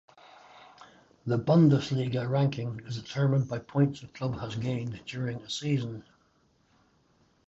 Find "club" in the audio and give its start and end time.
4.07-4.39